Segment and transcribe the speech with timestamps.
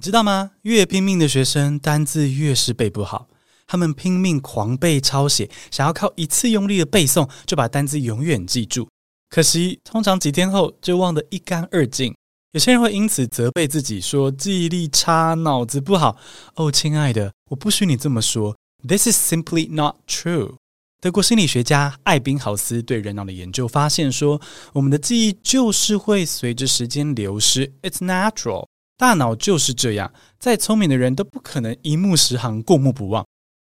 [0.00, 0.52] 你知道吗？
[0.62, 3.28] 越拼命的学生，单字越是背不好。
[3.66, 8.88] 他们拼命狂背抄写，想要靠一次用力的背诵就把单字永远记住。
[9.28, 12.14] 可惜，通常几天后就忘得一干二净。
[12.52, 16.16] 有些人会因此责备自己，说记忆力差、脑子不好。
[16.54, 18.56] 哦，亲爱的，我不许你这么说。
[18.88, 20.54] This is simply not true。
[21.02, 24.40] 德国心理学家艾宾豪斯对人脑的研究发现说，
[24.72, 27.74] 我们的记忆就是会随着时间流失。
[27.82, 28.64] It's natural。
[29.00, 33.24] 大脑就是这样，再聪明的人都不可能一目十行、过目不忘。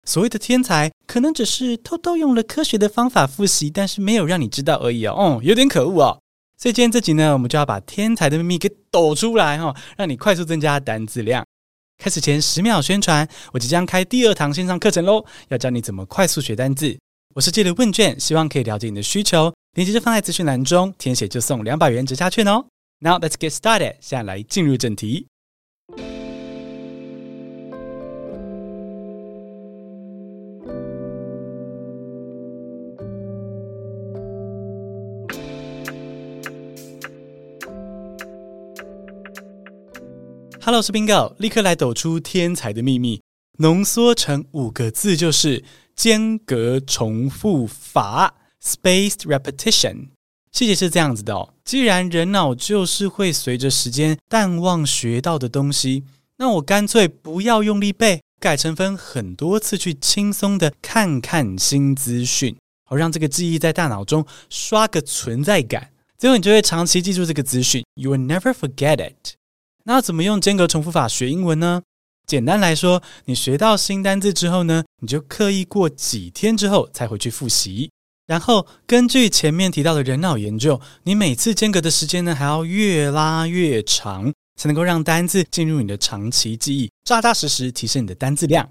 [0.07, 5.13] 所谓的天才，可能只是偷偷用了科学的方法复习，但是没有让你知道而已哦。
[5.13, 6.19] 哦，有点可恶哦。
[6.57, 11.45] 所以今天这集呢，我们就要把天才的秘密给抖出来哈、让你快速增加单字量。
[11.99, 16.97] 开始前十秒宣传，我即将开第二堂线上课程喽，要教你怎么快速学单字。
[17.35, 22.65] 我是借了问卷，希望可以了解你的需求，链接就放在资讯栏中，填写就送两百元折价券哦。
[23.01, 25.27] Now let's get started，现在来进入正题。
[40.61, 43.21] Hello，我是 Bingo，立刻来抖出天才的秘密，
[43.59, 45.63] 浓缩成五个字就是
[45.95, 50.09] 间隔重复法 （spaced repetition）。
[50.51, 56.03] 细节是这样子的哦，既然人脑就是会随着时间淡忘学到的东西，
[56.37, 69.35] 那我干脆不要用力背，改成分很多次去轻松的看看新资讯，好让这个记忆在大脑中刷个存在感，最后你就会长期记住这个资讯，You will never forget it。
[69.85, 71.83] 那怎么用间隔重复法学英文呢？
[72.25, 77.89] 简单来说，你学到新单字之后呢，你就刻意过几天之后才回去复习。
[78.29, 88.69] 然后根据前面提到的人脑研究，你每次间隔的时间呢，还要越拉越长，才能够让单字进入你的长期记忆，扎扎实实提升你的单字量。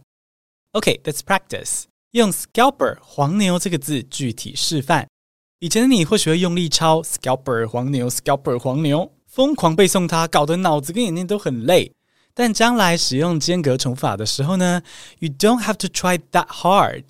[0.74, 1.86] OK，let's practice。
[2.12, 5.08] 用 scalper 黄牛这个字具体示范。
[5.58, 9.12] 以前的你或许会用力抄 scalper 黄牛 scalper 黄牛。
[9.26, 11.92] 疯狂背诵它，搞得脑子跟眼睛都很累。
[12.32, 14.82] 但将来使用间隔重复法的时候呢
[15.18, 17.04] ，You don't have to try that hard。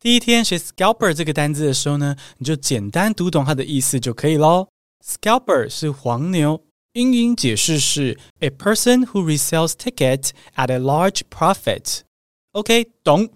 [0.00, 4.68] 第一天学 scalper 这个单字的时候呢，你就简单读懂它的意思就可以喽。
[5.04, 12.00] Scalper 是黄牛，英英解释是 a person who resells tickets at a large profit。
[12.52, 13.30] OK，懂。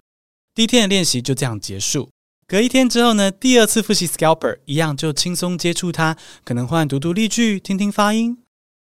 [0.54, 2.10] 第一天的练习就这样结束。
[2.46, 8.38] 隔一天之后呢，第二次复习 scalper 一样就轻松接触它，可能换读读例句，听听发音。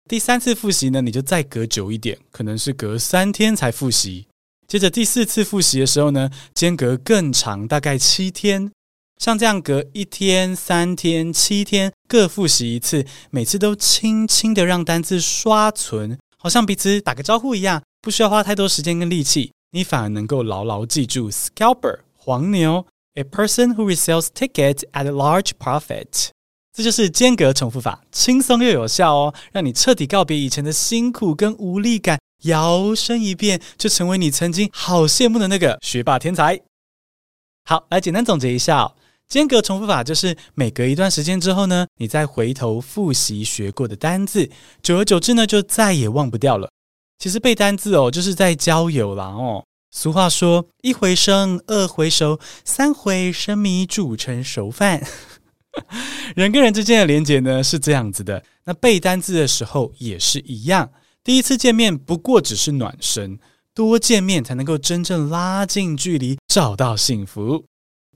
[0.09, 4.27] 第三次复习呢，你就再隔久一点，可能是隔三天才复习。
[4.73, 8.73] 接着第四次复习的时候呢，间隔更长，大概七天。
[9.19, 22.87] 像这样隔一天、三天、七天各复习一次，每次都轻轻的让单字刷存，好像彼此打个招呼一样，不需要花太多时间跟力气，你反而能够牢牢记住 scalper 黄牛。
[23.17, 26.31] A person who resells tickets at a large profit，
[26.75, 36.61] 这就是间隔重复法，轻松又有效哦，让你彻底告别以前的辛苦跟无力感，摇身一变就成为你曾经好羡慕的那个学霸天才。
[37.65, 38.93] 好，来简单总结一下，
[39.29, 44.51] 间隔重复法就是每隔一段时间之后呢，你再回头复习学过的单字，
[44.83, 46.71] 久而久之呢，就再也忘不掉了。
[47.19, 49.65] 其实背单字哦，就是在交友啦哦。
[49.95, 55.07] 俗话说：“一回生，二回熟，三回生米煮成熟饭。
[56.35, 58.43] ”人跟人之间的连结呢是这样子的。
[58.65, 60.91] 那背单字的时候也是一样。
[61.25, 63.39] 第一次见面不过只是暖身，
[63.73, 67.65] 多见面才能够真正拉近距离，找到幸福。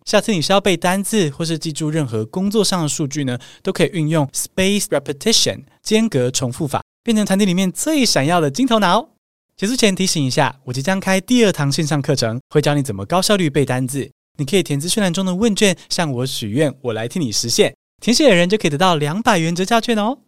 [0.05, 9.09] 下次你是要背单字，或是记住任何工作上的数据呢，都可以运用 space repetition 间隔重复法，变成团体里面最闪耀的金头脑。
[9.57, 14.11] 结束前提醒一下，我即将开第二堂线上课程，会教你怎么高效率背单字。
[14.39, 17.73] 你可以填资讯栏中的问卷，向我许愿，我来替你实现。
[18.03, 20.19] 填写的人就可以得到两百元折价券哦。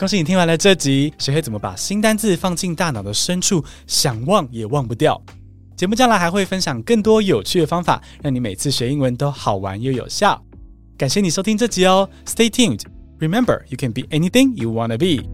[0.00, 5.22] 恭喜你听完了这集，学会怎么把新单字放进大脑的深处，想忘也忘不掉。
[5.76, 10.42] 节目将来还会分享更多有趣的方法，让你每次学英文都好玩又有效。
[10.96, 12.80] 感谢你收听这集哦，Stay tuned。
[13.18, 15.28] Remember, you can be anything you wanna be.